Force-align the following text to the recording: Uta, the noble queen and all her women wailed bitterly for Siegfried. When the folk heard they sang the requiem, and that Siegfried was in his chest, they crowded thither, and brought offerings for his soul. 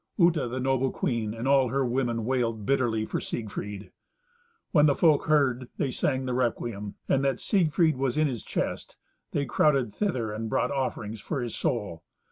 Uta, 0.17 0.47
the 0.47 0.59
noble 0.59 0.89
queen 0.89 1.31
and 1.35 1.47
all 1.47 1.67
her 1.67 1.85
women 1.85 2.25
wailed 2.25 2.65
bitterly 2.65 3.05
for 3.05 3.19
Siegfried. 3.19 3.91
When 4.71 4.87
the 4.87 4.95
folk 4.95 5.27
heard 5.27 5.69
they 5.77 5.91
sang 5.91 6.25
the 6.25 6.33
requiem, 6.33 6.95
and 7.07 7.23
that 7.23 7.39
Siegfried 7.39 7.97
was 7.97 8.17
in 8.17 8.25
his 8.27 8.41
chest, 8.41 8.95
they 9.31 9.45
crowded 9.45 9.93
thither, 9.93 10.31
and 10.31 10.49
brought 10.49 10.71
offerings 10.71 11.21
for 11.21 11.39
his 11.43 11.53
soul. 11.53 12.01